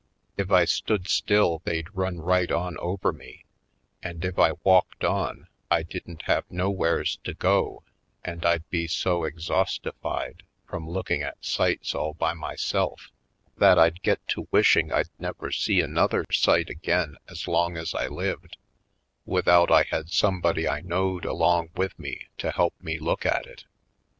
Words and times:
If 0.35 0.49
I 0.49 0.65
stood 0.65 1.07
still 1.07 1.61
they'd 1.63 1.93
run 1.95 2.17
right 2.17 2.51
on 2.51 2.75
over 2.79 3.13
me 3.13 3.45
and 4.01 4.25
if 4.25 4.39
I 4.39 4.53
walked 4.63 5.03
on 5.03 5.47
I 5.69 5.83
didn't 5.83 6.23
have 6.23 6.49
nowheres 6.49 7.19
to 7.23 7.35
go 7.35 7.83
and 8.25 8.43
I'd 8.43 8.67
be 8.71 8.87
so 8.87 9.21
exhausti 9.29 9.91
fied 10.01 10.41
from 10.67 10.89
looking 10.89 11.21
at 11.21 11.45
sights 11.45 11.93
all 11.93 12.15
by 12.15 12.33
myself 12.33 13.11
142 13.57 13.59
/. 13.59 13.59
Poindexter^ 13.59 13.59
Colored 13.59 13.75
that 13.75 13.79
I'd 13.79 14.01
get 14.01 14.27
to 14.29 14.47
wishing 14.49 14.91
I'd 14.91 15.09
never 15.19 15.51
see 15.51 15.81
an 15.81 15.95
other 15.99 16.25
sight 16.31 16.71
again 16.71 17.17
as 17.29 17.47
long 17.47 17.77
as 17.77 17.93
I 17.93 18.07
lived, 18.07 18.57
without 19.27 19.69
I 19.69 19.83
had 19.83 20.09
somebody 20.09 20.67
I 20.67 20.81
knowed 20.81 21.25
along 21.25 21.69
with 21.75 21.99
me 21.99 22.25
to 22.39 22.49
help 22.49 22.73
me 22.81 22.97
look 22.97 23.23
at 23.23 23.45
it. 23.45 23.65